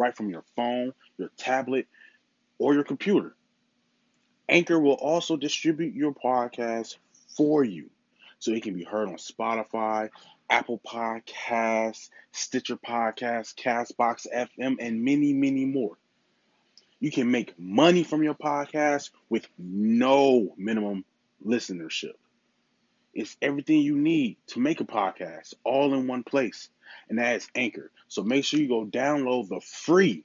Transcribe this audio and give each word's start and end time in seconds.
right 0.00 0.16
from 0.16 0.30
your 0.30 0.44
phone, 0.56 0.92
your 1.18 1.30
tablet, 1.36 1.86
or 2.58 2.74
your 2.74 2.84
computer. 2.84 3.36
Anchor 4.48 4.80
will 4.80 4.94
also 4.94 5.36
distribute 5.36 5.94
your 5.94 6.12
podcast 6.12 6.96
for 7.36 7.62
you 7.62 7.90
so 8.38 8.52
it 8.52 8.62
can 8.62 8.74
be 8.74 8.82
heard 8.82 9.08
on 9.08 9.16
Spotify, 9.16 10.08
Apple 10.48 10.80
Podcasts, 10.84 12.08
Stitcher 12.32 12.76
Podcasts, 12.76 13.54
Castbox 13.54 14.26
FM, 14.34 14.76
and 14.80 15.04
many, 15.04 15.32
many 15.32 15.66
more. 15.66 15.96
You 16.98 17.10
can 17.10 17.30
make 17.30 17.58
money 17.58 18.02
from 18.02 18.22
your 18.22 18.34
podcast 18.34 19.10
with 19.28 19.46
no 19.58 20.54
minimum 20.56 21.04
listenership. 21.46 22.14
It's 23.12 23.36
everything 23.42 23.80
you 23.80 23.96
need 23.96 24.36
to 24.48 24.60
make 24.60 24.80
a 24.80 24.84
podcast 24.84 25.54
all 25.64 25.94
in 25.94 26.06
one 26.06 26.22
place, 26.22 26.68
and 27.08 27.18
that 27.18 27.36
is 27.36 27.48
Anchor. 27.54 27.90
So 28.08 28.22
make 28.22 28.44
sure 28.44 28.60
you 28.60 28.68
go 28.68 28.84
download 28.84 29.48
the 29.48 29.60
free, 29.60 30.24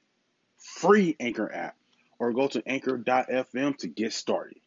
free 0.58 1.16
Anchor 1.20 1.52
app 1.52 1.76
or 2.20 2.32
go 2.34 2.48
to 2.48 2.62
anchor.fm 2.68 3.77
to 3.77 3.88
get 3.88 4.14
started. 4.14 4.60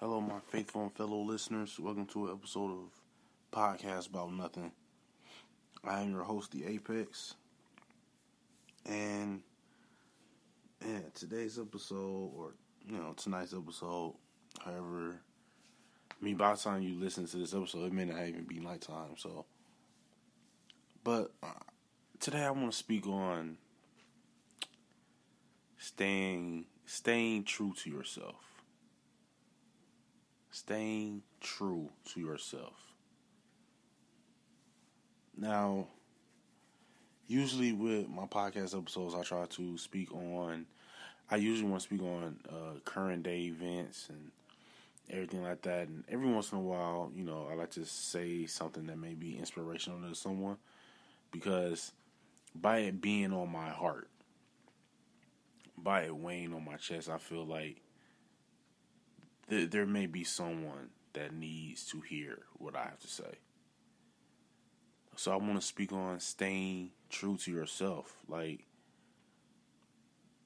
Hello, 0.00 0.20
my 0.20 0.40
faithful 0.48 0.84
and 0.84 0.96
fellow 0.96 1.20
listeners. 1.20 1.78
Welcome 1.78 2.06
to 2.06 2.28
an 2.28 2.32
episode 2.32 2.70
of 2.70 2.90
Podcast 3.52 4.08
About 4.08 4.32
Nothing. 4.32 4.72
I 5.84 6.00
am 6.00 6.12
your 6.12 6.22
host, 6.22 6.52
The 6.52 6.64
Apex. 6.64 7.34
And 8.86 9.42
yeah, 10.86 11.00
today's 11.14 11.58
episode, 11.58 12.30
or 12.34 12.54
you 12.88 12.96
know, 12.96 13.12
tonight's 13.16 13.52
episode, 13.52 14.14
however, 14.64 15.20
I 16.20 16.24
mean, 16.24 16.36
by 16.36 16.54
the 16.54 16.60
time 16.60 16.82
you 16.82 16.98
listen 16.98 17.26
to 17.26 17.36
this 17.36 17.54
episode, 17.54 17.86
it 17.86 17.92
may 17.92 18.04
not 18.04 18.26
even 18.26 18.44
be 18.44 18.58
nighttime. 18.58 19.16
So, 19.16 19.44
but 21.04 21.30
uh, 21.42 21.52
today 22.18 22.44
I 22.44 22.50
want 22.50 22.72
to 22.72 22.76
speak 22.76 23.06
on 23.06 23.56
staying 25.78 26.64
staying 26.86 27.44
true 27.44 27.72
to 27.82 27.90
yourself. 27.90 28.36
Staying 30.50 31.22
true 31.40 31.90
to 32.12 32.20
yourself. 32.20 32.74
Now, 35.36 35.86
usually 37.28 37.72
with 37.72 38.08
my 38.08 38.24
podcast 38.24 38.76
episodes, 38.76 39.14
I 39.14 39.22
try 39.22 39.46
to 39.46 39.78
speak 39.78 40.12
on. 40.12 40.66
I 41.30 41.36
usually 41.36 41.68
want 41.68 41.82
to 41.82 41.86
speak 41.86 42.02
on 42.02 42.38
uh, 42.48 42.80
current 42.84 43.22
day 43.22 43.42
events 43.42 44.08
and 44.08 44.32
everything 45.10 45.42
like 45.42 45.62
that. 45.62 45.88
And 45.88 46.04
every 46.08 46.30
once 46.30 46.52
in 46.52 46.58
a 46.58 46.62
while, 46.62 47.10
you 47.14 47.24
know, 47.24 47.48
I 47.50 47.54
like 47.54 47.70
to 47.72 47.84
say 47.84 48.46
something 48.46 48.86
that 48.86 48.98
may 48.98 49.14
be 49.14 49.38
inspirational 49.38 50.08
to 50.08 50.14
someone 50.14 50.56
because 51.30 51.92
by 52.54 52.78
it 52.78 53.00
being 53.00 53.32
on 53.32 53.50
my 53.50 53.70
heart, 53.70 54.08
by 55.76 56.02
it 56.02 56.16
weighing 56.16 56.54
on 56.54 56.64
my 56.64 56.76
chest, 56.76 57.08
I 57.08 57.18
feel 57.18 57.44
like 57.44 57.80
th- 59.48 59.70
there 59.70 59.86
may 59.86 60.06
be 60.06 60.24
someone 60.24 60.90
that 61.12 61.32
needs 61.32 61.84
to 61.86 62.00
hear 62.00 62.40
what 62.54 62.76
I 62.76 62.84
have 62.84 63.00
to 63.00 63.08
say. 63.08 63.38
So 65.16 65.32
I 65.32 65.36
want 65.36 65.56
to 65.56 65.66
speak 65.66 65.92
on 65.92 66.20
staying 66.20 66.90
true 67.10 67.36
to 67.38 67.50
yourself. 67.50 68.16
Like 68.28 68.64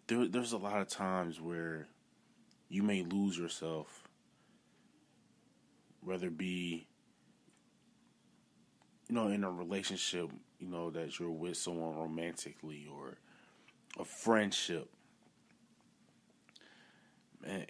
there, 0.06 0.26
there's 0.26 0.52
a 0.52 0.58
lot 0.58 0.80
of 0.80 0.88
times 0.88 1.40
where 1.40 1.88
you 2.68 2.82
may 2.82 3.02
lose 3.02 3.36
yourself, 3.36 4.01
whether 6.02 6.26
it 6.26 6.38
be 6.38 6.86
you 9.08 9.14
know 9.14 9.28
in 9.28 9.44
a 9.44 9.50
relationship, 9.50 10.30
you 10.58 10.68
know 10.68 10.90
that 10.90 11.18
you're 11.18 11.30
with 11.30 11.56
someone 11.56 11.96
romantically 11.96 12.86
or 12.90 13.18
a 13.98 14.04
friendship. 14.04 14.88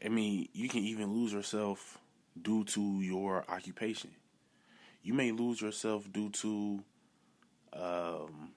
I 0.04 0.08
mean, 0.10 0.48
you 0.52 0.68
can 0.68 0.80
even 0.80 1.12
lose 1.14 1.32
yourself 1.32 1.98
due 2.40 2.64
to 2.64 3.00
your 3.00 3.44
occupation. 3.48 4.10
You 5.02 5.14
may 5.14 5.32
lose 5.32 5.62
yourself 5.62 6.12
due 6.12 6.28
to 6.28 6.84
um, 7.72 8.50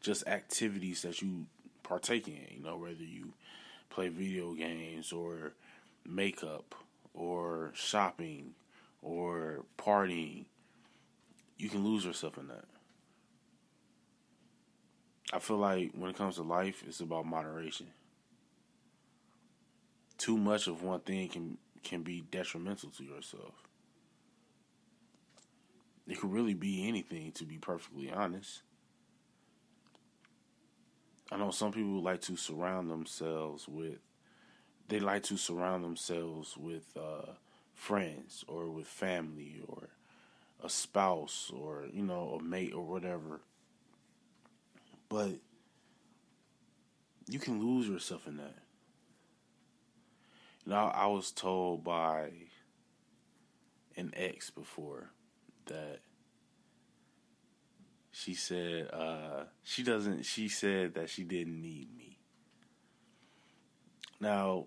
just 0.00 0.26
activities 0.28 1.02
that 1.02 1.20
you 1.20 1.46
partake 1.82 2.28
in. 2.28 2.46
You 2.56 2.62
know, 2.62 2.76
whether 2.76 3.02
you 3.02 3.32
play 3.90 4.08
video 4.08 4.54
games 4.54 5.12
or 5.12 5.54
makeup 6.06 6.74
or 7.18 7.72
shopping 7.74 8.54
or 9.02 9.64
partying, 9.76 10.44
you 11.56 11.68
can 11.68 11.84
lose 11.84 12.04
yourself 12.04 12.38
in 12.38 12.46
that. 12.48 12.64
I 15.32 15.40
feel 15.40 15.58
like 15.58 15.92
when 15.94 16.10
it 16.10 16.16
comes 16.16 16.36
to 16.36 16.42
life, 16.42 16.84
it's 16.86 17.00
about 17.00 17.26
moderation. 17.26 17.88
Too 20.16 20.38
much 20.38 20.68
of 20.68 20.82
one 20.82 21.00
thing 21.00 21.28
can 21.28 21.58
can 21.82 22.02
be 22.02 22.24
detrimental 22.30 22.90
to 22.90 23.04
yourself. 23.04 23.54
It 26.06 26.18
could 26.18 26.32
really 26.32 26.54
be 26.54 26.88
anything, 26.88 27.32
to 27.32 27.44
be 27.44 27.58
perfectly 27.58 28.10
honest. 28.10 28.62
I 31.30 31.36
know 31.36 31.50
some 31.50 31.72
people 31.72 32.02
like 32.02 32.22
to 32.22 32.36
surround 32.36 32.90
themselves 32.90 33.68
with, 33.68 33.98
they 34.88 35.00
like 35.00 35.22
to 35.24 35.36
surround 35.36 35.84
themselves 35.84 36.56
with 36.56 36.96
uh, 36.96 37.32
friends 37.74 38.44
or 38.48 38.70
with 38.70 38.86
family 38.86 39.62
or 39.66 39.88
a 40.62 40.68
spouse 40.68 41.50
or, 41.54 41.84
you 41.92 42.02
know, 42.02 42.38
a 42.40 42.42
mate 42.42 42.72
or 42.74 42.84
whatever. 42.84 43.40
But 45.08 45.36
you 47.28 47.38
can 47.38 47.60
lose 47.60 47.88
yourself 47.88 48.26
in 48.26 48.38
that. 48.38 48.56
You 50.64 50.72
know, 50.72 50.90
I 50.92 51.06
was 51.06 51.30
told 51.30 51.84
by 51.84 52.30
an 53.96 54.12
ex 54.16 54.50
before 54.50 55.10
that 55.66 56.00
she 58.12 58.34
said 58.34 58.88
uh, 58.92 59.44
she 59.62 59.82
doesn't 59.82 60.24
she 60.24 60.48
said 60.48 60.94
that 60.94 61.10
she 61.10 61.24
didn't 61.24 61.60
need 61.60 61.88
me 61.96 62.18
now 64.20 64.66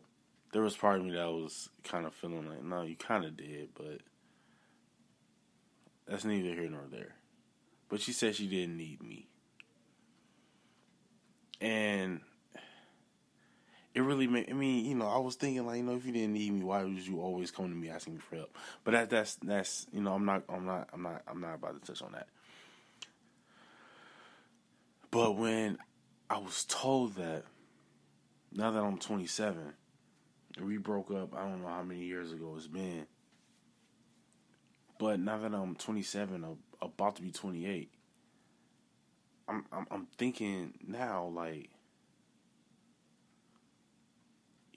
there 0.52 0.62
was 0.62 0.76
part 0.76 1.00
of 1.00 1.06
me 1.06 1.12
that 1.12 1.32
was 1.32 1.70
kind 1.84 2.06
of 2.06 2.14
feeling 2.14 2.50
like 2.50 2.64
no 2.64 2.84
you 2.84 2.96
kind 2.96 3.26
of 3.26 3.38
did 3.38 3.70
but 3.76 4.00
that's 6.08 6.26
neither 6.26 6.50
here 6.50 6.70
nor 6.70 6.86
there 6.92 7.16
but 7.90 8.02
she 8.02 8.12
said 8.12 8.36
she 8.36 8.48
didn't 8.48 8.78
need 8.78 9.02
me 9.02 9.28
and 11.60 12.22
it 13.94 14.02
really 14.02 14.28
made. 14.28 14.50
I 14.50 14.54
mean, 14.54 14.86
you 14.86 14.96
know, 14.96 15.08
I 15.08 15.18
was 15.18 15.36
thinking 15.36 15.66
like, 15.66 15.78
you 15.78 15.84
know, 15.84 15.96
if 15.96 16.06
you 16.06 16.14
didn't 16.14 16.34
need 16.34 16.54
me, 16.54 16.64
why 16.64 16.84
would 16.84 17.06
you 17.06 17.20
always 17.20 17.52
come 17.52 17.70
to 17.70 17.76
me 17.76 17.90
asking 17.90 18.16
me 18.16 18.20
for 18.20 18.38
help? 18.38 18.58
But 18.84 18.92
that 18.92 19.10
that's 19.10 19.36
that's 19.36 19.88
you 19.92 20.02
know, 20.02 20.14
I'm 20.14 20.26
not 20.26 20.44
I'm 20.50 20.66
not 20.66 20.90
I'm 20.94 21.02
not 21.04 21.22
I'm 21.28 21.42
not 21.42 21.56
about 21.56 21.80
to 21.80 21.92
touch 21.92 22.02
on 22.02 22.14
that. 22.14 22.28
But 25.12 25.36
when 25.36 25.78
I 26.30 26.38
was 26.38 26.64
told 26.64 27.16
that, 27.16 27.44
now 28.54 28.72
that 28.72 28.80
I'm 28.80 28.98
27, 28.98 29.74
we 30.60 30.78
broke 30.78 31.12
up. 31.12 31.36
I 31.36 31.42
don't 31.48 31.62
know 31.62 31.70
how 31.70 31.84
many 31.84 32.04
years 32.04 32.32
ago 32.32 32.54
it's 32.58 32.68
been. 32.68 33.06
But 35.00 35.20
now 35.20 35.38
that 35.40 35.54
I'm 35.54 35.76
27, 35.76 36.44
I'm 36.44 36.58
about 36.82 37.16
to 37.18 37.22
be 37.22 37.32
28. 37.32 37.92
I'm 39.48 39.66
I'm, 39.72 39.88
I'm 39.92 40.08
thinking 40.18 40.74
now 40.88 41.32
like 41.34 41.70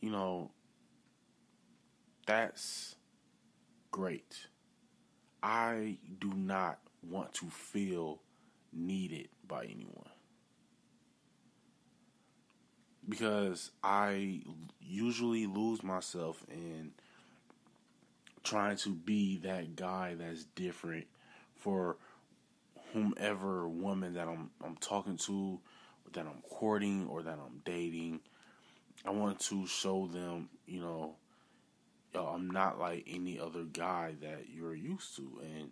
you 0.00 0.10
know, 0.10 0.50
that's 2.26 2.96
great. 3.90 4.48
I 5.42 5.98
do 6.18 6.32
not 6.34 6.78
want 7.02 7.32
to 7.34 7.46
feel 7.46 8.20
needed 8.70 9.28
by 9.48 9.64
anyone. 9.64 10.13
Because 13.08 13.70
I 13.82 14.40
usually 14.80 15.46
lose 15.46 15.82
myself 15.82 16.44
in 16.50 16.92
trying 18.42 18.76
to 18.78 18.94
be 18.94 19.38
that 19.38 19.76
guy 19.76 20.14
that's 20.18 20.44
different 20.54 21.06
for 21.56 21.96
whomever 22.92 23.68
woman 23.68 24.14
that 24.14 24.28
I'm 24.28 24.50
I'm 24.64 24.76
talking 24.76 25.16
to 25.18 25.58
that 26.12 26.26
I'm 26.26 26.42
courting 26.48 27.06
or 27.08 27.22
that 27.22 27.38
I'm 27.38 27.60
dating. 27.64 28.20
I 29.04 29.10
want 29.10 29.40
to 29.40 29.66
show 29.66 30.06
them, 30.06 30.48
you 30.66 30.80
know, 30.80 31.16
yo, 32.14 32.24
I'm 32.24 32.50
not 32.50 32.78
like 32.78 33.06
any 33.10 33.38
other 33.38 33.64
guy 33.64 34.14
that 34.22 34.46
you're 34.54 34.74
used 34.74 35.16
to. 35.16 35.40
And 35.42 35.70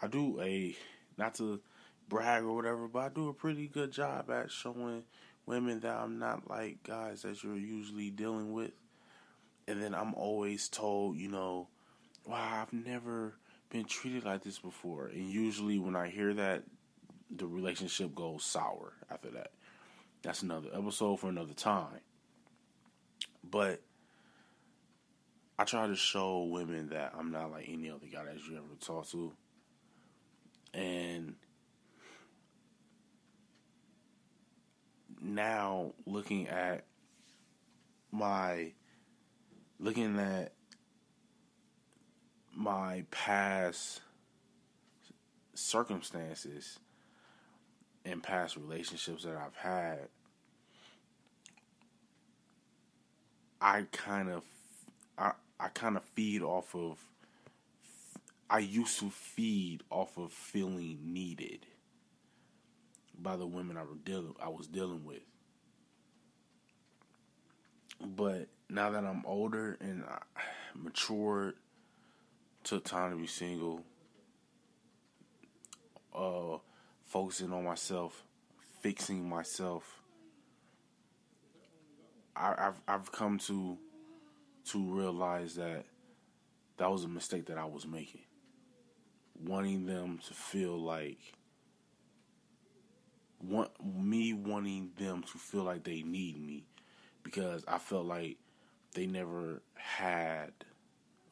I 0.00 0.06
do 0.06 0.40
a, 0.40 0.76
not 1.18 1.34
to 1.34 1.60
brag 2.08 2.44
or 2.44 2.54
whatever, 2.54 2.88
but 2.88 2.98
I 3.00 3.08
do 3.08 3.28
a 3.28 3.34
pretty 3.34 3.66
good 3.66 3.90
job 3.90 4.30
at 4.30 4.50
showing 4.50 5.02
women 5.46 5.80
that 5.80 5.96
I'm 5.96 6.18
not 6.18 6.48
like 6.48 6.82
guys 6.82 7.22
that 7.22 7.42
you're 7.42 7.56
usually 7.56 8.10
dealing 8.10 8.52
with. 8.52 8.72
And 9.68 9.82
then 9.82 9.94
I'm 9.94 10.14
always 10.14 10.68
told, 10.68 11.16
you 11.16 11.28
know, 11.28 11.68
wow, 12.26 12.62
I've 12.62 12.72
never 12.72 13.34
been 13.70 13.84
treated 13.84 14.24
like 14.24 14.42
this 14.42 14.58
before. 14.58 15.06
And 15.06 15.30
usually 15.30 15.78
when 15.78 15.96
I 15.96 16.08
hear 16.08 16.34
that, 16.34 16.64
the 17.34 17.46
relationship 17.46 18.14
goes 18.14 18.44
sour 18.44 18.92
after 19.10 19.30
that. 19.30 19.52
That's 20.22 20.42
another 20.42 20.68
episode 20.74 21.20
for 21.20 21.28
another 21.28 21.54
time. 21.54 22.00
But 23.48 23.80
I 25.58 25.64
try 25.64 25.86
to 25.86 25.96
show 25.96 26.44
women 26.44 26.90
that 26.90 27.14
I'm 27.18 27.30
not 27.30 27.50
like 27.50 27.68
any 27.68 27.90
other 27.90 28.06
guy 28.12 28.24
that 28.24 28.36
you 28.48 28.56
ever 28.56 28.66
talk 28.80 29.08
to. 29.10 29.32
And 30.74 31.34
now 35.22 35.92
looking 36.06 36.48
at 36.48 36.84
my 38.10 38.72
looking 39.78 40.18
at 40.18 40.52
my 42.54 43.04
past 43.10 44.00
circumstances 45.54 46.78
and 48.04 48.22
past 48.22 48.56
relationships 48.56 49.24
that 49.24 49.36
I've 49.36 49.56
had, 49.56 50.08
I 53.60 53.86
kind 53.92 54.28
of 54.28 54.42
I 55.16 55.32
I 55.58 55.68
kind 55.68 55.96
of 55.96 56.02
feed 56.14 56.42
off 56.42 56.74
of 56.74 56.98
I 58.50 58.58
used 58.58 58.98
to 59.00 59.08
feed 59.10 59.82
off 59.88 60.18
of 60.18 60.32
feeling 60.32 60.98
needed 61.02 61.66
by 63.22 63.36
the 63.36 63.46
women 63.46 63.76
I 63.76 63.82
were 63.82 63.94
dealing 64.04 64.34
I 64.42 64.48
was 64.48 64.66
dealing 64.66 65.04
with. 65.04 65.22
But 68.04 68.48
now 68.68 68.90
that 68.90 69.04
I'm 69.04 69.24
older 69.26 69.76
and 69.80 70.04
I 70.04 70.18
matured, 70.74 71.54
took 72.64 72.84
time 72.84 73.12
to 73.12 73.16
be 73.16 73.26
single, 73.26 73.84
uh, 76.14 76.58
focusing 77.04 77.52
on 77.52 77.64
myself, 77.64 78.24
fixing 78.80 79.28
myself. 79.28 80.00
I, 82.34 82.54
I've 82.58 82.80
I've 82.88 83.12
come 83.12 83.38
to 83.40 83.78
to 84.70 84.78
realize 84.78 85.54
that 85.56 85.84
that 86.78 86.90
was 86.90 87.04
a 87.04 87.08
mistake 87.08 87.46
that 87.46 87.58
I 87.58 87.66
was 87.66 87.86
making. 87.86 88.22
Wanting 89.44 89.86
them 89.86 90.20
to 90.26 90.34
feel 90.34 90.78
like 90.78 91.34
want 93.42 93.70
me 93.84 94.32
wanting 94.32 94.90
them 94.96 95.22
to 95.22 95.38
feel 95.38 95.64
like 95.64 95.84
they 95.84 96.02
need 96.02 96.40
me 96.40 96.64
because 97.22 97.64
I 97.66 97.78
felt 97.78 98.06
like 98.06 98.38
they 98.94 99.06
never 99.06 99.62
had 99.74 100.52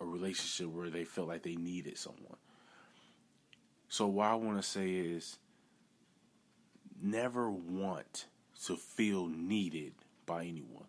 a 0.00 0.04
relationship 0.04 0.68
where 0.74 0.90
they 0.90 1.04
felt 1.04 1.28
like 1.28 1.42
they 1.42 1.56
needed 1.56 1.98
someone. 1.98 2.36
So 3.88 4.06
what 4.06 4.26
I 4.26 4.34
want 4.34 4.60
to 4.60 4.68
say 4.68 4.90
is 4.90 5.38
never 7.02 7.50
want 7.50 8.26
to 8.66 8.76
feel 8.76 9.26
needed 9.26 9.92
by 10.26 10.44
anyone. 10.44 10.86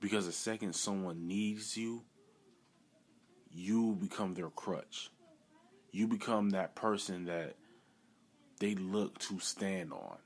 Because 0.00 0.26
the 0.26 0.32
second 0.32 0.74
someone 0.74 1.28
needs 1.28 1.76
you, 1.76 2.02
you 3.50 3.96
become 4.00 4.34
their 4.34 4.50
crutch. 4.50 5.10
You 5.90 6.06
become 6.06 6.50
that 6.50 6.74
person 6.74 7.26
that 7.26 7.54
they 8.60 8.74
look 8.74 9.18
to 9.20 9.38
stand 9.40 9.92
on. 9.92 10.16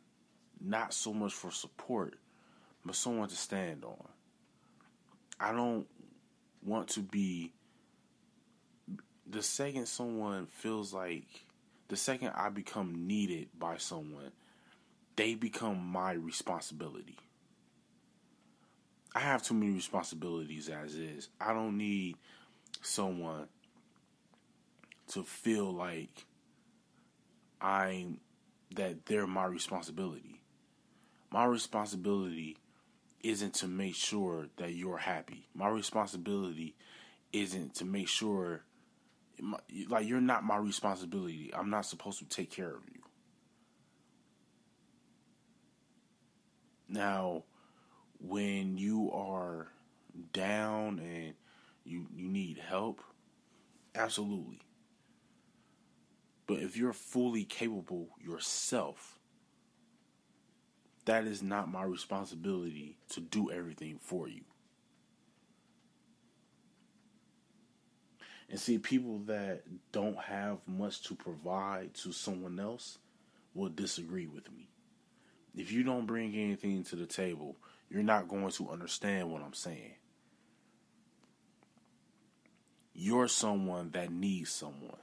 Not 0.60 0.94
so 0.94 1.12
much 1.12 1.32
for 1.32 1.50
support, 1.50 2.14
but 2.84 2.94
someone 2.94 3.28
to 3.28 3.36
stand 3.36 3.84
on. 3.84 4.08
I 5.38 5.52
don't 5.52 5.86
want 6.64 6.88
to 6.88 7.00
be 7.00 7.52
the 9.28 9.42
second 9.42 9.86
someone 9.86 10.46
feels 10.46 10.92
like 10.92 11.24
the 11.88 11.96
second 11.96 12.32
I 12.34 12.48
become 12.48 13.06
needed 13.06 13.48
by 13.58 13.76
someone, 13.76 14.32
they 15.16 15.34
become 15.34 15.78
my 15.78 16.12
responsibility. 16.12 17.16
I 19.14 19.20
have 19.20 19.42
too 19.42 19.54
many 19.54 19.72
responsibilities 19.72 20.68
as 20.68 20.94
is. 20.94 21.28
I 21.40 21.52
don't 21.54 21.78
need 21.78 22.16
someone 22.82 23.48
to 25.08 25.22
feel 25.22 25.72
like 25.72 26.26
I'm 27.60 28.20
that 28.74 29.06
they're 29.06 29.26
my 29.26 29.46
responsibility. 29.46 30.35
My 31.30 31.44
responsibility 31.44 32.56
isn't 33.22 33.54
to 33.54 33.68
make 33.68 33.94
sure 33.94 34.46
that 34.56 34.72
you're 34.72 34.98
happy. 34.98 35.48
My 35.54 35.68
responsibility 35.68 36.76
isn't 37.32 37.74
to 37.76 37.84
make 37.84 38.08
sure 38.08 38.62
like 39.88 40.06
you're 40.06 40.20
not 40.20 40.44
my 40.44 40.56
responsibility. 40.56 41.52
I'm 41.54 41.70
not 41.70 41.86
supposed 41.86 42.18
to 42.20 42.24
take 42.24 42.50
care 42.50 42.70
of 42.70 42.82
you. 42.92 43.02
Now, 46.88 47.44
when 48.20 48.78
you 48.78 49.10
are 49.12 49.68
down 50.32 51.00
and 51.00 51.34
you 51.84 52.06
you 52.14 52.28
need 52.28 52.58
help, 52.58 53.02
absolutely. 53.94 54.60
But 56.46 56.60
if 56.60 56.76
you're 56.76 56.92
fully 56.92 57.44
capable 57.44 58.08
yourself, 58.24 59.15
that 61.06 61.24
is 61.24 61.42
not 61.42 61.70
my 61.70 61.84
responsibility 61.84 62.96
to 63.10 63.20
do 63.20 63.50
everything 63.50 63.98
for 64.00 64.28
you. 64.28 64.42
And 68.50 68.60
see, 68.60 68.78
people 68.78 69.20
that 69.26 69.62
don't 69.90 70.18
have 70.18 70.58
much 70.66 71.02
to 71.04 71.14
provide 71.14 71.94
to 71.94 72.12
someone 72.12 72.60
else 72.60 72.98
will 73.54 73.68
disagree 73.68 74.26
with 74.26 74.52
me. 74.52 74.68
If 75.56 75.72
you 75.72 75.82
don't 75.82 76.06
bring 76.06 76.34
anything 76.34 76.84
to 76.84 76.96
the 76.96 77.06
table, 77.06 77.56
you're 77.88 78.02
not 78.02 78.28
going 78.28 78.50
to 78.50 78.70
understand 78.70 79.32
what 79.32 79.42
I'm 79.42 79.54
saying. 79.54 79.94
You're 82.94 83.28
someone 83.28 83.90
that 83.90 84.10
needs 84.10 84.50
someone. 84.50 84.96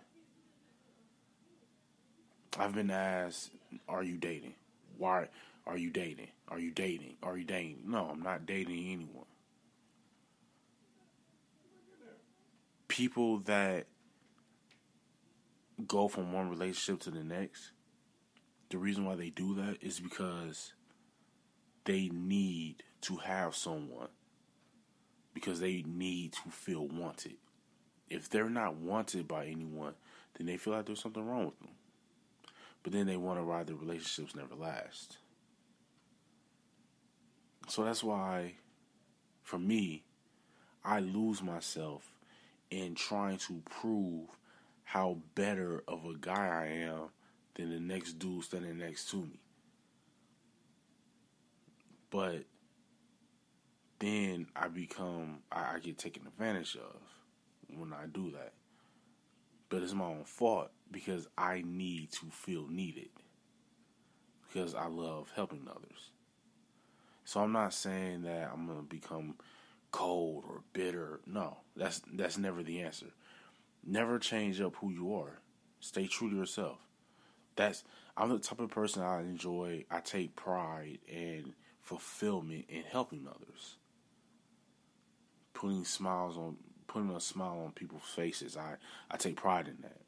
I've 2.57 2.75
been 2.75 2.91
asked, 2.91 3.51
Are 3.87 4.03
you 4.03 4.17
dating? 4.17 4.55
Why 4.97 5.27
are 5.65 5.77
you 5.77 5.89
dating? 5.89 6.29
Are 6.47 6.59
you 6.59 6.71
dating? 6.71 7.15
Are 7.23 7.37
you 7.37 7.45
dating? 7.45 7.83
No, 7.85 8.09
I'm 8.11 8.21
not 8.21 8.45
dating 8.45 8.91
anyone. 8.91 9.25
people 12.93 13.39
that 13.39 13.87
go 15.87 16.07
from 16.07 16.31
one 16.31 16.47
relationship 16.47 16.99
to 17.01 17.09
the 17.09 17.23
next, 17.23 17.71
the 18.69 18.77
reason 18.77 19.03
why 19.03 19.15
they 19.15 19.31
do 19.31 19.55
that 19.55 19.77
is 19.81 19.99
because 19.99 20.73
they 21.85 22.07
need 22.13 22.83
to 23.01 23.15
have 23.17 23.55
someone 23.55 24.09
because 25.33 25.59
they 25.59 25.83
need 25.87 26.33
to 26.33 26.49
feel 26.51 26.87
wanted. 26.87 27.37
If 28.11 28.29
they're 28.29 28.47
not 28.47 28.75
wanted 28.75 29.27
by 29.27 29.47
anyone, 29.47 29.95
then 30.37 30.45
they 30.45 30.57
feel 30.57 30.73
like 30.73 30.85
there's 30.85 31.01
something 31.01 31.25
wrong 31.25 31.45
with 31.45 31.59
them. 31.61 31.69
But 32.83 32.93
then 32.93 33.07
they 33.07 33.17
want 33.17 33.39
to 33.39 33.43
ride 33.43 33.65
the 33.65 33.73
relationships 33.73 34.35
never 34.35 34.53
last. 34.53 35.17
So 37.73 37.83
that's 37.83 38.03
why, 38.03 38.53
for 39.41 39.57
me, 39.57 40.03
I 40.85 40.99
lose 40.99 41.41
myself 41.41 42.07
in 42.69 42.93
trying 42.93 43.37
to 43.37 43.63
prove 43.67 44.27
how 44.83 45.17
better 45.33 45.83
of 45.87 46.05
a 46.05 46.13
guy 46.13 46.49
I 46.49 46.67
am 46.83 47.09
than 47.55 47.71
the 47.71 47.79
next 47.79 48.19
dude 48.19 48.43
standing 48.43 48.77
next 48.77 49.09
to 49.09 49.23
me. 49.23 49.39
But 52.11 52.43
then 53.97 54.45
I 54.55 54.67
become, 54.67 55.39
I, 55.51 55.73
I 55.73 55.79
get 55.79 55.97
taken 55.97 56.27
advantage 56.27 56.75
of 56.75 57.01
when 57.75 57.91
I 57.91 58.05
do 58.05 58.29
that. 58.33 58.53
But 59.69 59.81
it's 59.81 59.93
my 59.93 60.05
own 60.05 60.25
fault 60.25 60.69
because 60.91 61.27
I 61.35 61.63
need 61.65 62.11
to 62.11 62.27
feel 62.27 62.67
needed 62.67 63.09
because 64.47 64.75
I 64.75 64.85
love 64.85 65.31
helping 65.35 65.67
others. 65.67 66.12
So 67.25 67.41
I'm 67.41 67.51
not 67.51 67.73
saying 67.73 68.23
that 68.23 68.51
I'm 68.53 68.67
to 68.67 68.83
become 68.83 69.35
cold 69.91 70.43
or 70.47 70.63
bitter. 70.73 71.21
No, 71.25 71.57
that's 71.75 72.01
that's 72.13 72.37
never 72.37 72.63
the 72.63 72.81
answer. 72.81 73.07
Never 73.85 74.19
change 74.19 74.59
up 74.61 74.75
who 74.77 74.91
you 74.91 75.15
are. 75.15 75.39
Stay 75.79 76.07
true 76.07 76.29
to 76.29 76.35
yourself. 76.35 76.79
That's 77.55 77.83
I'm 78.17 78.29
the 78.29 78.39
type 78.39 78.59
of 78.59 78.69
person 78.69 79.03
I 79.03 79.21
enjoy. 79.21 79.85
I 79.89 79.99
take 79.99 80.35
pride 80.35 80.99
and 81.11 81.53
fulfillment 81.81 82.65
in 82.69 82.83
helping 82.83 83.27
others, 83.27 83.77
putting 85.53 85.85
smiles 85.85 86.37
on, 86.37 86.57
putting 86.87 87.09
a 87.09 87.19
smile 87.19 87.61
on 87.65 87.71
people's 87.71 88.03
faces. 88.03 88.57
I 88.57 88.75
I 89.09 89.17
take 89.17 89.37
pride 89.37 89.67
in 89.67 89.77
that. 89.81 90.01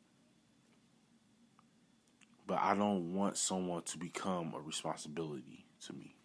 But 2.48 2.60
I 2.60 2.76
don't 2.76 3.16
want 3.16 3.38
someone 3.38 3.82
to 3.84 3.98
become 3.98 4.54
a 4.54 4.60
responsibility 4.60 5.66
to 5.88 5.94
me. 5.94 6.16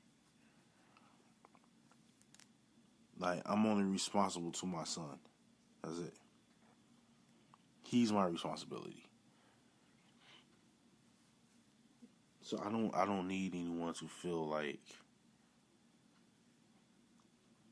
Like 3.21 3.43
I'm 3.45 3.67
only 3.67 3.85
responsible 3.85 4.51
to 4.53 4.67
my 4.67 4.85
son. 4.85 5.19
That's 5.85 5.99
it. 5.99 6.15
He's 7.83 8.11
my 8.11 8.25
responsibility. 8.27 9.05
So 12.41 12.59
I 12.65 12.71
don't 12.71 12.95
I 12.97 13.05
don't 13.05 13.29
need 13.29 13.55
anyone 13.55 13.93
to 13.95 14.09
feel 14.09 14.49
like 14.49 14.81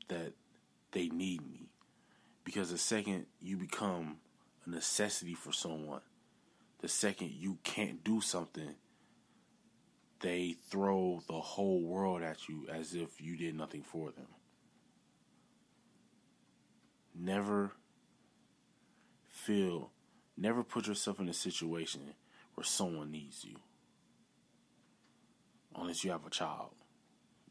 that 0.07 0.33
they 0.91 1.07
need 1.07 1.41
me. 1.41 1.69
Because 2.43 2.71
the 2.71 2.77
second 2.77 3.25
you 3.41 3.57
become 3.57 4.17
a 4.65 4.69
necessity 4.69 5.33
for 5.33 5.51
someone, 5.51 6.01
the 6.81 6.87
second 6.87 7.31
you 7.31 7.57
can't 7.63 8.03
do 8.03 8.21
something, 8.21 8.75
they 10.19 10.57
throw 10.69 11.23
the 11.27 11.39
whole 11.39 11.81
world 11.81 12.21
at 12.21 12.47
you 12.47 12.67
as 12.71 12.93
if 12.93 13.19
you 13.19 13.35
did 13.35 13.55
nothing 13.55 13.81
for 13.81 14.11
them. 14.11 14.27
Never 17.15 17.71
feel, 19.27 19.91
never 20.37 20.63
put 20.63 20.87
yourself 20.87 21.19
in 21.19 21.29
a 21.29 21.33
situation 21.33 22.01
where 22.55 22.65
someone 22.65 23.11
needs 23.11 23.43
you. 23.43 23.57
Unless 25.75 26.03
you 26.03 26.11
have 26.11 26.25
a 26.25 26.29
child. 26.29 26.71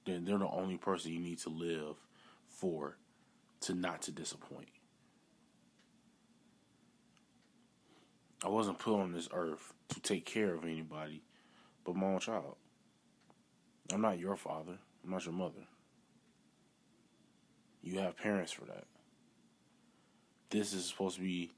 Then 0.04 0.24
they're 0.24 0.38
the 0.38 0.48
only 0.48 0.76
person 0.76 1.12
you 1.12 1.20
need 1.20 1.38
to 1.40 1.50
live 1.50 1.96
for 2.48 2.96
to 3.60 3.74
not 3.74 4.02
to 4.02 4.10
disappoint. 4.10 4.68
I 8.44 8.48
wasn't 8.48 8.78
put 8.78 9.00
on 9.00 9.12
this 9.12 9.28
earth 9.32 9.72
to 9.88 10.00
take 10.00 10.24
care 10.24 10.54
of 10.54 10.64
anybody 10.64 11.22
but 11.88 11.96
my 11.96 12.06
own 12.06 12.20
child. 12.20 12.56
I'm 13.90 14.02
not 14.02 14.18
your 14.18 14.36
father. 14.36 14.78
I'm 15.02 15.10
not 15.10 15.24
your 15.24 15.32
mother. 15.32 15.66
You 17.82 18.00
have 18.00 18.18
parents 18.18 18.52
for 18.52 18.66
that. 18.66 18.84
This 20.50 20.72
is 20.72 20.86
supposed 20.86 21.16
to 21.16 21.22
be 21.22 21.50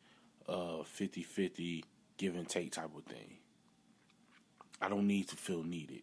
a 0.48 0.84
50 0.84 1.22
50 1.22 1.84
give 2.16 2.36
and 2.36 2.48
take 2.48 2.72
type 2.72 2.90
of 2.96 3.04
thing. 3.04 3.38
I 4.80 4.88
don't 4.88 5.06
need 5.06 5.28
to 5.28 5.36
feel 5.36 5.62
needed. 5.62 6.02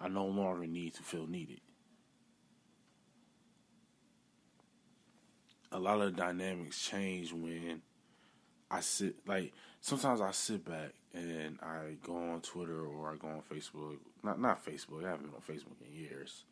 I 0.00 0.08
no 0.08 0.26
longer 0.26 0.66
need 0.66 0.94
to 0.94 1.02
feel 1.02 1.26
needed. 1.26 1.60
A 5.72 5.78
lot 5.78 6.00
of 6.00 6.16
dynamics 6.16 6.80
change 6.80 7.32
when 7.32 7.82
I 8.70 8.80
sit 8.80 9.16
like 9.26 9.52
sometimes 9.80 10.20
I 10.20 10.32
sit 10.32 10.64
back 10.64 10.92
and 11.14 11.58
I 11.62 11.96
go 12.02 12.16
on 12.16 12.40
Twitter 12.40 12.86
or 12.86 13.12
I 13.12 13.16
go 13.16 13.28
on 13.28 13.42
Facebook. 13.50 13.96
Not 14.22 14.40
not 14.40 14.64
Facebook. 14.64 15.04
I 15.04 15.10
haven't 15.10 15.26
been 15.26 15.34
on 15.34 15.42
Facebook 15.42 15.86
in 15.86 15.94
years. 15.94 16.44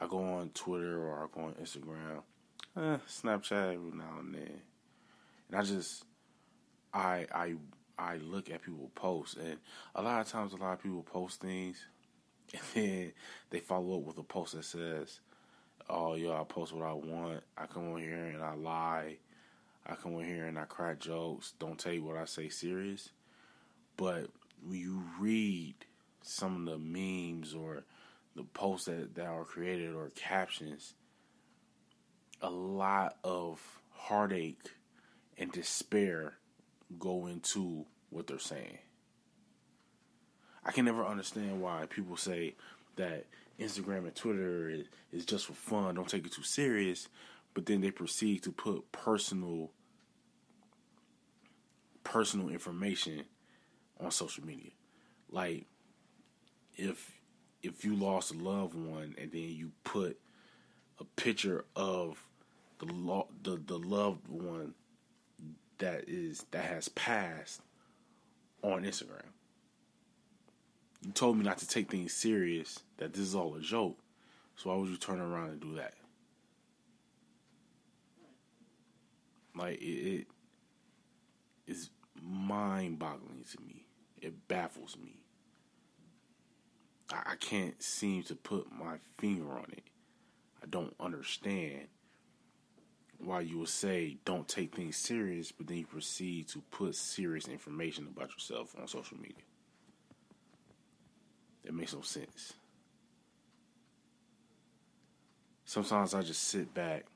I 0.00 0.06
go 0.06 0.18
on 0.18 0.50
Twitter 0.50 1.02
or 1.02 1.24
I 1.24 1.26
go 1.34 1.46
on 1.46 1.54
Instagram, 1.54 2.22
eh, 2.76 2.98
Snapchat 3.08 3.74
every 3.74 3.90
now 3.92 4.18
and 4.20 4.34
then, 4.34 4.60
and 5.48 5.58
I 5.58 5.62
just 5.62 6.04
I 6.92 7.26
I 7.34 7.54
I 7.98 8.16
look 8.16 8.50
at 8.50 8.62
people 8.62 8.90
post, 8.94 9.36
and 9.36 9.58
a 9.94 10.02
lot 10.02 10.20
of 10.20 10.28
times 10.28 10.52
a 10.52 10.56
lot 10.56 10.74
of 10.74 10.82
people 10.82 11.02
post 11.02 11.40
things, 11.40 11.78
and 12.52 12.62
then 12.74 13.12
they 13.50 13.60
follow 13.60 13.98
up 13.98 14.04
with 14.04 14.18
a 14.18 14.22
post 14.22 14.54
that 14.54 14.64
says, 14.64 15.20
"Oh, 15.88 16.14
yo, 16.14 16.38
I 16.38 16.44
post 16.44 16.72
what 16.72 16.86
I 16.86 16.92
want. 16.92 17.42
I 17.56 17.66
come 17.66 17.92
on 17.92 18.00
here 18.00 18.26
and 18.26 18.42
I 18.42 18.54
lie." 18.54 19.16
I 19.88 19.94
come 19.94 20.16
on 20.16 20.24
here 20.24 20.46
and 20.46 20.58
I 20.58 20.64
crack 20.64 20.98
jokes. 20.98 21.54
Don't 21.60 21.78
take 21.78 22.04
what 22.04 22.16
I 22.16 22.24
say 22.24 22.48
serious. 22.48 23.10
But 23.96 24.26
when 24.66 24.80
you 24.80 25.02
read 25.20 25.76
some 26.22 26.66
of 26.66 26.72
the 26.72 26.78
memes 26.78 27.54
or 27.54 27.84
the 28.36 28.44
posts 28.44 28.86
that, 28.86 29.14
that 29.14 29.26
are 29.26 29.44
created 29.44 29.94
or 29.94 30.10
captions, 30.14 30.94
a 32.42 32.50
lot 32.50 33.16
of 33.24 33.60
heartache 33.90 34.70
and 35.38 35.50
despair 35.50 36.34
go 36.98 37.26
into 37.26 37.86
what 38.10 38.26
they're 38.26 38.38
saying. 38.38 38.78
I 40.64 40.72
can 40.72 40.84
never 40.84 41.04
understand 41.04 41.60
why 41.60 41.86
people 41.88 42.16
say 42.16 42.54
that 42.96 43.24
Instagram 43.58 44.04
and 44.04 44.14
Twitter 44.14 44.68
is, 44.68 44.86
is 45.12 45.24
just 45.24 45.46
for 45.46 45.54
fun, 45.54 45.94
don't 45.94 46.08
take 46.08 46.26
it 46.26 46.32
too 46.32 46.42
serious, 46.42 47.08
but 47.54 47.64
then 47.66 47.80
they 47.80 47.90
proceed 47.90 48.42
to 48.42 48.52
put 48.52 48.92
personal 48.92 49.70
personal 52.04 52.50
information 52.50 53.24
on 53.98 54.10
social 54.10 54.44
media. 54.44 54.70
Like 55.30 55.66
if 56.76 57.12
if 57.66 57.84
you 57.84 57.94
lost 57.94 58.32
a 58.32 58.38
loved 58.38 58.74
one 58.74 59.14
and 59.18 59.32
then 59.32 59.48
you 59.48 59.72
put 59.84 60.18
a 61.00 61.04
picture 61.04 61.64
of 61.74 62.22
the 62.78 62.86
lo- 62.86 63.28
the 63.42 63.60
the 63.66 63.78
loved 63.78 64.28
one 64.28 64.74
that 65.78 66.08
is 66.08 66.44
that 66.52 66.64
has 66.64 66.88
passed 66.88 67.60
on 68.62 68.84
Instagram. 68.84 69.22
You 71.04 71.12
told 71.12 71.36
me 71.36 71.44
not 71.44 71.58
to 71.58 71.68
take 71.68 71.90
things 71.90 72.12
serious, 72.12 72.80
that 72.96 73.12
this 73.12 73.22
is 73.22 73.34
all 73.34 73.54
a 73.54 73.60
joke. 73.60 73.98
So 74.56 74.70
why 74.70 74.76
would 74.76 74.88
you 74.88 74.96
turn 74.96 75.20
around 75.20 75.50
and 75.50 75.60
do 75.60 75.74
that? 75.74 75.94
Like 79.54 79.80
it, 79.80 79.84
it 79.84 80.26
is 81.66 81.90
mind 82.22 82.98
boggling 82.98 83.44
to 83.52 83.60
me. 83.62 83.84
It 84.20 84.48
baffles 84.48 84.96
me. 85.02 85.20
I, 87.10 87.36
can't 87.36 87.80
seem 87.82 88.22
to 88.24 88.34
put 88.34 88.66
my 88.72 88.96
finger 89.18 89.52
on 89.52 89.66
it. 89.70 89.84
I 90.62 90.66
don't 90.66 90.94
understand 90.98 91.86
why 93.18 93.40
you 93.40 93.58
would 93.58 93.68
say 93.68 94.16
don't 94.24 94.48
take 94.48 94.74
things 94.74 94.96
serious, 94.96 95.52
but 95.52 95.66
then 95.66 95.78
you 95.78 95.86
proceed 95.86 96.48
to 96.48 96.60
put 96.70 96.94
serious 96.94 97.46
information 97.48 98.08
about 98.08 98.32
yourself 98.32 98.74
on 98.78 98.88
social 98.88 99.16
media. 99.18 99.44
That 101.64 101.74
makes 101.74 101.94
no 101.94 102.02
sense. 102.02 102.54
Sometimes 105.64 106.14
I 106.14 106.22
just 106.22 106.44
sit 106.44 106.72
back 106.74 107.06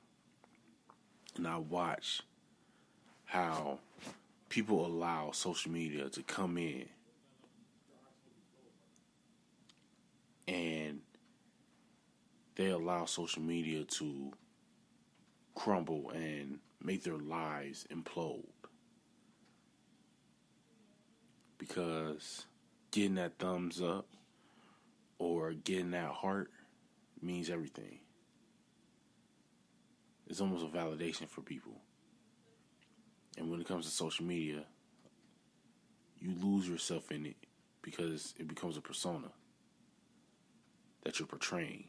and 1.37 1.47
I 1.47 1.59
watch 1.59 2.23
how 3.25 3.79
people 4.49 4.85
allow 4.85 5.31
social 5.31 5.71
media 5.71 6.09
to 6.11 6.23
come 6.23 6.59
in 6.59 6.87
and 10.51 10.99
they 12.57 12.71
allow 12.71 13.05
social 13.05 13.41
media 13.41 13.85
to 13.85 14.33
crumble 15.55 16.11
and 16.11 16.59
make 16.83 17.05
their 17.05 17.19
lives 17.19 17.87
implode. 17.91 18.45
Because 21.57 22.47
getting 22.91 23.15
that 23.15 23.39
thumbs 23.39 23.81
up 23.81 24.09
or 25.19 25.53
getting 25.53 25.93
that 25.93 26.11
heart 26.11 26.51
means 27.23 27.49
everything. 27.49 28.01
It's 30.27 30.41
almost 30.41 30.65
a 30.65 30.69
validation 30.69 31.29
for 31.29 31.43
people. 31.43 31.81
And 33.39 33.51
when 33.51 33.61
it 33.61 33.69
comes 33.69 33.85
to 33.85 33.91
social 33.91 34.25
media, 34.25 34.65
you 36.19 36.35
lose 36.43 36.69
yourself 36.69 37.13
in 37.13 37.27
it 37.27 37.37
because 37.83 38.35
it 38.39 38.49
becomes 38.49 38.77
a 38.77 38.81
persona 38.81 39.29
that 41.03 41.19
you're 41.19 41.27
portraying. 41.27 41.85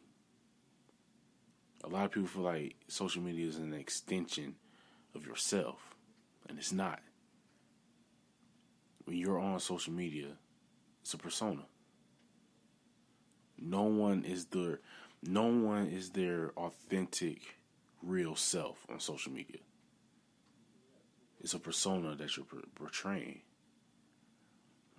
A 1.83 1.89
lot 1.89 2.05
of 2.05 2.11
people 2.11 2.27
feel 2.27 2.43
like 2.43 2.75
social 2.87 3.21
media 3.21 3.47
is 3.47 3.57
an 3.57 3.73
extension 3.73 4.55
of 5.15 5.25
yourself, 5.25 5.95
and 6.47 6.57
it's 6.57 6.71
not. 6.71 6.99
When 9.05 9.17
you're 9.17 9.39
on 9.39 9.59
social 9.59 9.93
media, 9.93 10.37
it's 11.01 11.13
a 11.13 11.17
persona. 11.17 11.63
No 13.57 13.83
one 13.83 14.23
is 14.23 14.45
their 14.45 14.79
no 15.23 15.45
one 15.45 15.87
is 15.87 16.11
their 16.11 16.51
authentic 16.57 17.59
real 18.01 18.35
self 18.35 18.85
on 18.89 18.99
social 18.99 19.31
media. 19.31 19.59
It's 21.41 21.53
a 21.53 21.59
persona 21.59 22.15
that 22.15 22.37
you're 22.37 22.45
portraying. 22.75 23.41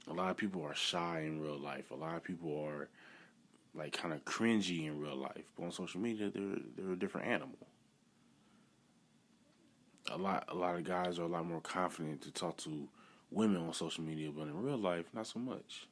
A 0.09 0.12
lot 0.12 0.31
of 0.31 0.37
people 0.37 0.64
are 0.64 0.75
shy 0.75 1.23
in 1.26 1.40
real 1.40 1.59
life. 1.59 1.90
A 1.90 1.95
lot 1.95 2.16
of 2.16 2.25
people 2.25 2.64
are 2.64 2.88
like 3.74 3.92
kind 3.92 4.12
of 4.12 4.24
cringy 4.24 4.86
in 4.86 4.98
real 4.98 5.16
life, 5.16 5.50
but 5.56 5.64
on 5.64 5.72
social 5.72 6.00
media 6.00 6.30
they're 6.30 6.58
they're 6.76 6.92
a 6.92 6.98
different 6.98 7.28
animal. 7.28 7.58
A 10.10 10.16
lot 10.16 10.44
a 10.48 10.54
lot 10.54 10.76
of 10.76 10.84
guys 10.84 11.18
are 11.18 11.22
a 11.22 11.28
lot 11.28 11.46
more 11.46 11.60
confident 11.60 12.22
to 12.22 12.30
talk 12.30 12.56
to 12.58 12.88
women 13.30 13.62
on 13.62 13.72
social 13.72 14.04
media, 14.04 14.30
but 14.30 14.42
in 14.42 14.62
real 14.62 14.76
life, 14.76 15.06
not 15.14 15.26
so 15.26 15.38
much. 15.38 15.86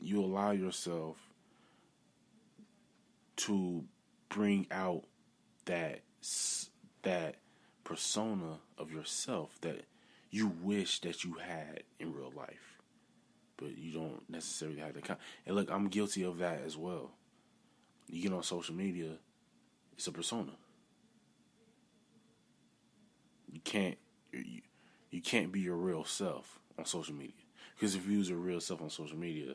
You 0.00 0.24
allow 0.24 0.50
yourself 0.50 1.16
to 3.36 3.84
bring 4.28 4.66
out 4.70 5.04
that 5.66 6.00
that 7.02 7.36
persona 7.84 8.58
of 8.78 8.90
yourself 8.90 9.60
that 9.60 9.82
you 10.30 10.48
wish 10.62 11.00
that 11.00 11.24
you 11.24 11.34
had 11.34 11.82
in 12.00 12.12
real 12.12 12.32
life, 12.34 12.71
but 13.62 13.78
you 13.78 13.92
don't 13.92 14.28
necessarily 14.28 14.78
have 14.78 14.94
the. 14.94 15.16
and 15.46 15.56
look, 15.56 15.70
I'm 15.70 15.88
guilty 15.88 16.24
of 16.24 16.38
that 16.38 16.62
as 16.64 16.76
well. 16.76 17.12
You 18.08 18.22
get 18.22 18.32
on 18.32 18.42
social 18.42 18.74
media, 18.74 19.12
it's 19.96 20.06
a 20.06 20.12
persona. 20.12 20.52
You 23.50 23.60
can't 23.64 23.96
you, 24.32 24.62
you 25.10 25.20
can't 25.20 25.52
be 25.52 25.60
your 25.60 25.76
real 25.76 26.04
self 26.04 26.58
on 26.78 26.84
social 26.84 27.14
media 27.14 27.34
because 27.74 27.94
if 27.94 28.06
you 28.06 28.12
use 28.18 28.28
your 28.30 28.38
real 28.38 28.60
self 28.60 28.82
on 28.82 28.90
social 28.90 29.16
media, 29.16 29.54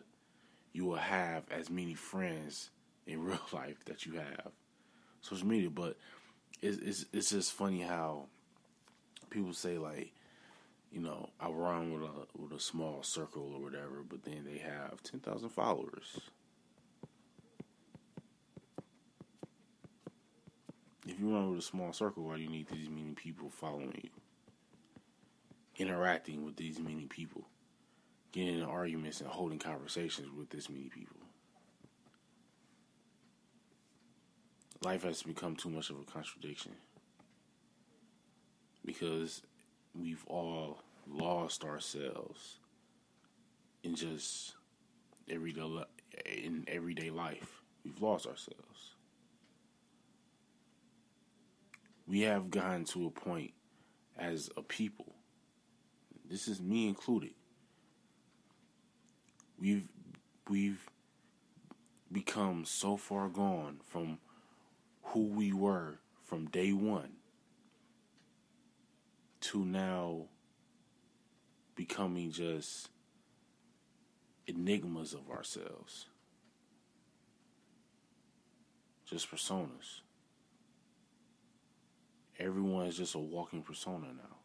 you 0.73 0.85
will 0.85 0.95
have 0.95 1.43
as 1.49 1.69
many 1.69 1.93
friends 1.93 2.69
in 3.05 3.23
real 3.25 3.39
life 3.51 3.83
that 3.85 4.05
you 4.05 4.13
have 4.13 4.51
social 5.21 5.47
media. 5.47 5.69
But 5.69 5.97
it's 6.61 6.77
it's, 6.77 7.05
it's 7.13 7.29
just 7.29 7.53
funny 7.53 7.81
how 7.81 8.27
people 9.29 9.53
say 9.53 9.77
like 9.77 10.13
you 10.91 11.01
know, 11.01 11.29
I 11.39 11.49
run 11.49 11.93
with 11.93 12.03
a 12.03 12.41
with 12.41 12.51
a 12.53 12.59
small 12.59 13.03
circle 13.03 13.53
or 13.53 13.61
whatever, 13.61 14.03
but 14.07 14.23
then 14.23 14.45
they 14.45 14.57
have 14.59 15.01
ten 15.03 15.19
thousand 15.19 15.49
followers. 15.49 16.19
If 21.07 21.19
you 21.19 21.33
run 21.33 21.49
with 21.49 21.59
a 21.59 21.63
small 21.63 21.93
circle, 21.93 22.23
why 22.23 22.35
do 22.35 22.43
you 22.43 22.49
need 22.49 22.67
these 22.67 22.89
many 22.89 23.13
people 23.13 23.49
following 23.49 23.93
you? 24.03 24.09
Interacting 25.77 26.43
with 26.43 26.57
these 26.57 26.79
many 26.79 27.05
people, 27.05 27.47
getting 28.31 28.55
in 28.55 28.63
arguments 28.63 29.21
and 29.21 29.29
holding 29.29 29.59
conversations 29.59 30.27
with 30.37 30.49
this 30.49 30.69
many 30.69 30.89
people. 30.89 31.15
Life 34.83 35.03
has 35.03 35.23
become 35.23 35.55
too 35.55 35.69
much 35.69 35.89
of 35.89 35.97
a 35.97 36.03
contradiction 36.03 36.73
because 38.85 39.41
we've 39.99 40.23
all 40.27 40.79
lost 41.07 41.63
ourselves 41.63 42.59
in 43.83 43.95
just 43.95 44.55
everyday 45.29 45.63
in 46.25 46.65
everyday 46.67 47.09
life. 47.09 47.61
We've 47.83 48.01
lost 48.01 48.25
ourselves. 48.25 48.95
We 52.05 52.21
have 52.21 52.49
gotten 52.49 52.85
to 52.85 53.07
a 53.07 53.11
point 53.11 53.51
as 54.17 54.49
a 54.57 54.61
people. 54.61 55.13
This 56.29 56.47
is 56.47 56.61
me 56.61 56.87
included. 56.87 57.33
We've 59.59 59.87
we've 60.49 60.89
become 62.11 62.63
so 62.65 62.97
far 62.97 63.27
gone 63.27 63.79
from 63.87 64.19
who 65.03 65.27
we 65.27 65.51
were 65.51 65.99
from 66.23 66.45
day 66.45 66.71
one 66.71 67.16
to 69.47 69.63
now 69.63 70.25
becoming 71.75 72.31
just 72.31 72.89
enigmas 74.45 75.13
of 75.13 75.29
ourselves, 75.29 76.07
just 79.09 79.31
personas. 79.31 80.01
Everyone 82.37 82.87
is 82.87 82.97
just 82.97 83.15
a 83.15 83.19
walking 83.19 83.61
persona 83.61 84.07
now. 84.07 84.35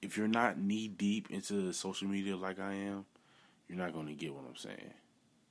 If 0.00 0.16
you're 0.16 0.28
not 0.28 0.56
knee 0.56 0.86
deep 0.86 1.30
into 1.30 1.72
social 1.72 2.06
media 2.06 2.36
like 2.36 2.60
I 2.60 2.74
am, 2.74 3.06
you're 3.68 3.76
not 3.76 3.92
going 3.92 4.06
to 4.06 4.14
get 4.14 4.32
what 4.32 4.44
I'm 4.48 4.56
saying. 4.56 4.94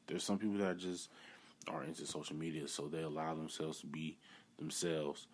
There's 0.07 0.23
some 0.23 0.39
people 0.39 0.57
that 0.59 0.77
just 0.77 1.09
are 1.67 1.83
into 1.83 2.05
social 2.05 2.37
media, 2.37 2.69
so 2.69 2.87
they 2.87 3.01
allow 3.01 3.35
themselves 3.35 3.81
to 3.81 3.85
be 3.85 4.17
themselves 4.57 5.27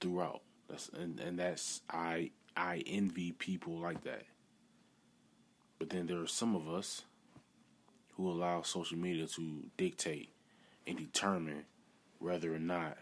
throughout. 0.00 0.42
That's 0.68 0.88
and, 0.90 1.18
and 1.20 1.38
that's 1.38 1.80
I 1.90 2.30
I 2.56 2.82
envy 2.86 3.32
people 3.32 3.74
like 3.74 4.02
that. 4.04 4.24
But 5.78 5.90
then 5.90 6.06
there 6.06 6.20
are 6.20 6.26
some 6.26 6.56
of 6.56 6.68
us 6.68 7.02
who 8.14 8.28
allow 8.28 8.62
social 8.62 8.98
media 8.98 9.26
to 9.28 9.62
dictate 9.76 10.30
and 10.86 10.98
determine 10.98 11.64
whether 12.18 12.52
or 12.52 12.58
not 12.58 12.98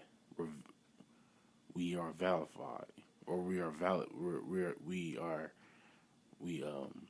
we 1.74 1.96
are 1.96 2.12
valified 2.12 2.86
or 3.26 3.38
we 3.38 3.58
are 3.60 3.70
valid 3.70 4.08
we're 4.14 4.74
we 4.84 5.18
are 5.18 5.52
we 6.40 6.62
um 6.62 7.06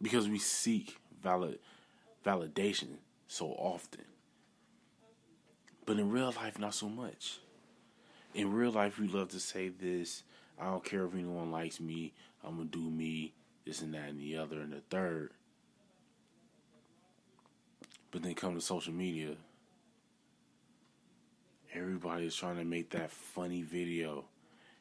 because 0.00 0.28
we 0.28 0.38
seek 0.38 0.96
valid 1.22 1.58
validation 2.24 2.98
so 3.26 3.46
often 3.46 4.04
but 5.86 5.98
in 5.98 6.10
real 6.10 6.32
life 6.36 6.58
not 6.58 6.74
so 6.74 6.88
much 6.88 7.38
in 8.34 8.52
real 8.52 8.72
life, 8.72 8.98
we 8.98 9.08
love 9.08 9.28
to 9.30 9.40
say 9.40 9.68
this. 9.68 10.24
I 10.60 10.66
don't 10.66 10.84
care 10.84 11.04
if 11.04 11.14
anyone 11.14 11.50
likes 11.50 11.80
me. 11.80 12.12
I'm 12.44 12.56
gonna 12.56 12.68
do 12.68 12.90
me, 12.90 13.32
this 13.64 13.80
and 13.80 13.94
that 13.94 14.08
and 14.08 14.20
the 14.20 14.36
other 14.36 14.60
and 14.60 14.72
the 14.72 14.80
third. 14.90 15.30
But 18.10 18.22
then 18.22 18.34
come 18.34 18.54
to 18.54 18.60
social 18.60 18.92
media. 18.92 19.36
Everybody's 21.72 22.34
trying 22.34 22.56
to 22.58 22.64
make 22.64 22.90
that 22.90 23.10
funny 23.10 23.62
video. 23.62 24.26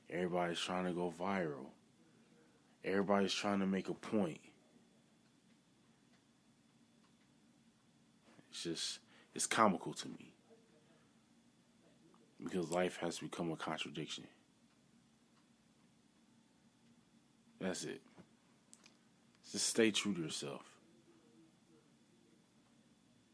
Everybody's 0.09 0.59
trying 0.59 0.85
to 0.85 0.91
go 0.91 1.11
viral. 1.17 1.69
Everybody's 2.83 3.33
trying 3.33 3.59
to 3.59 3.65
make 3.65 3.89
a 3.89 3.93
point. 3.93 4.41
It's 8.51 8.63
just, 8.63 8.99
it's 9.33 9.47
comical 9.47 9.93
to 9.93 10.07
me 10.09 10.32
because 12.43 12.71
life 12.71 12.97
has 12.97 13.19
become 13.19 13.51
a 13.51 13.56
contradiction. 13.56 14.25
That's 17.60 17.86
it. 17.86 18.01
Just 19.51 19.67
stay 19.67 19.91
true 19.91 20.13
to 20.13 20.21
yourself. 20.21 20.63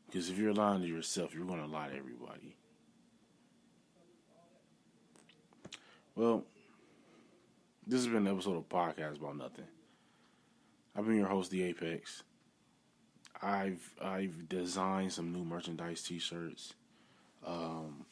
Because 0.05 0.29
if 0.29 0.37
you're 0.37 0.53
lying 0.53 0.81
to 0.81 0.87
yourself, 0.87 1.33
you're 1.33 1.45
going 1.45 1.61
to 1.61 1.67
lie 1.67 1.89
to 1.89 1.95
everybody. 1.95 2.55
Well, 6.15 6.43
this 7.87 8.01
has 8.01 8.07
been 8.07 8.27
an 8.27 8.33
episode 8.33 8.57
of 8.57 8.69
Podcast 8.69 9.17
About 9.17 9.37
Nothing. 9.37 9.67
I've 10.95 11.05
been 11.05 11.15
your 11.15 11.27
host, 11.27 11.51
The 11.51 11.63
Apex. 11.63 12.23
I've 13.41 13.95
I've 14.01 14.49
designed 14.49 15.13
some 15.13 15.31
new 15.31 15.45
merchandise 15.45 16.03
T-shirts. 16.03 16.73
Um, 17.45 18.05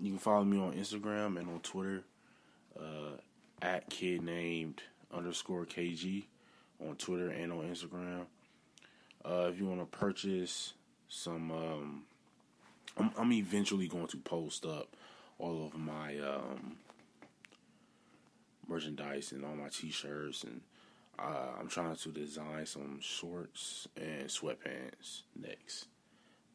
you 0.00 0.10
can 0.10 0.18
follow 0.18 0.44
me 0.44 0.58
on 0.58 0.72
Instagram 0.72 1.38
and 1.38 1.48
on 1.48 1.60
Twitter 1.60 2.04
uh, 2.78 3.16
at 3.62 3.88
kid 3.88 4.22
named 4.22 4.82
underscore 5.12 5.64
KG 5.64 6.24
on 6.86 6.96
Twitter 6.96 7.30
and 7.30 7.52
on 7.52 7.64
Instagram. 7.64 8.26
Uh, 9.24 9.48
if 9.50 9.58
you 9.58 9.66
want 9.66 9.80
to 9.80 9.98
purchase 9.98 10.74
some, 11.08 11.50
um, 11.50 12.02
I'm, 12.96 13.10
I'm, 13.18 13.32
eventually 13.32 13.88
going 13.88 14.06
to 14.08 14.18
post 14.18 14.64
up 14.64 14.94
all 15.38 15.66
of 15.66 15.78
my 15.78 16.18
um, 16.18 16.76
merchandise 18.68 19.32
and 19.32 19.44
all 19.44 19.56
my 19.56 19.68
T-shirts, 19.68 20.44
and 20.44 20.60
uh, 21.18 21.48
I'm 21.58 21.68
trying 21.68 21.96
to 21.96 22.08
design 22.10 22.66
some 22.66 23.00
shorts 23.00 23.88
and 23.96 24.28
sweatpants 24.28 25.22
next. 25.34 25.86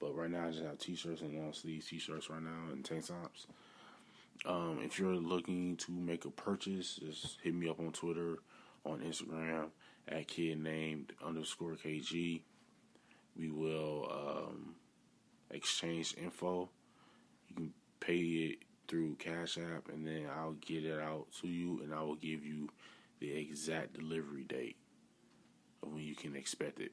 But 0.01 0.15
right 0.15 0.31
now, 0.31 0.47
I 0.47 0.49
just 0.51 0.63
have 0.63 0.79
t-shirts 0.79 1.21
and 1.21 1.37
long 1.37 1.53
sleeve 1.53 1.87
t-shirts 1.87 2.29
right 2.29 2.41
now 2.41 2.71
and 2.71 2.83
tank 2.83 3.05
tops. 3.05 3.45
Um, 4.45 4.79
if 4.83 4.97
you're 4.97 5.13
looking 5.13 5.77
to 5.77 5.91
make 5.91 6.25
a 6.25 6.31
purchase, 6.31 6.95
just 6.95 7.37
hit 7.43 7.53
me 7.53 7.69
up 7.69 7.79
on 7.79 7.91
Twitter, 7.91 8.39
on 8.83 9.01
Instagram 9.01 9.67
at 10.07 10.27
kid 10.27 10.59
named 10.59 11.13
underscore 11.23 11.73
kg. 11.73 12.41
We 13.37 13.49
will 13.51 14.11
um, 14.11 14.75
exchange 15.51 16.15
info. 16.17 16.69
You 17.49 17.55
can 17.55 17.73
pay 17.99 18.17
it 18.17 18.59
through 18.87 19.15
Cash 19.15 19.59
App, 19.59 19.89
and 19.89 20.05
then 20.05 20.25
I'll 20.35 20.53
get 20.53 20.83
it 20.83 20.99
out 20.99 21.27
to 21.41 21.47
you, 21.47 21.81
and 21.83 21.93
I 21.93 22.01
will 22.01 22.15
give 22.15 22.43
you 22.43 22.69
the 23.19 23.31
exact 23.31 23.93
delivery 23.93 24.45
date 24.45 24.77
of 25.83 25.93
when 25.93 26.01
you 26.01 26.15
can 26.15 26.35
expect 26.35 26.79
it. 26.79 26.91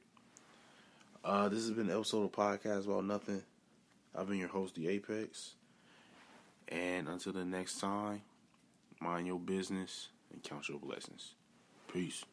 Uh, 1.23 1.49
this 1.49 1.59
has 1.59 1.71
been 1.71 1.89
an 1.89 1.95
episode 1.95 2.23
of 2.23 2.31
Podcast 2.31 2.85
About 2.85 3.03
Nothing. 3.03 3.43
I've 4.15 4.29
been 4.29 4.37
your 4.37 4.47
host, 4.47 4.75
The 4.75 4.87
Apex. 4.87 5.55
And 6.69 7.09
until 7.09 7.33
the 7.33 7.43
next 7.43 7.79
time, 7.79 8.21
mind 9.01 9.27
your 9.27 9.39
business 9.39 10.07
and 10.31 10.41
count 10.41 10.69
your 10.69 10.79
blessings. 10.79 11.33
Peace. 11.91 12.23